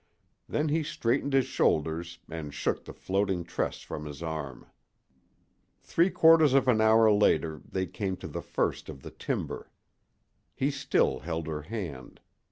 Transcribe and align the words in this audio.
Then 0.49 0.69
he 0.69 0.81
straightened 0.81 1.33
his 1.33 1.45
shoulders 1.45 2.17
and 2.27 2.51
shook 2.55 2.85
the 2.85 2.91
floating 2.91 3.43
tress 3.43 3.81
from 3.83 4.07
his 4.07 4.23
arm. 4.23 4.65
Three 5.83 6.09
quarters 6.09 6.55
of 6.55 6.67
an 6.67 6.81
hour 6.81 7.11
later 7.11 7.61
they 7.63 7.85
came 7.85 8.17
to 8.17 8.27
the 8.27 8.41
first 8.41 8.89
of 8.89 9.03
the 9.03 9.11
timber. 9.11 9.69
He 10.55 10.71
still 10.71 11.19
held 11.19 11.45
her 11.45 11.61
hand. 11.61 12.19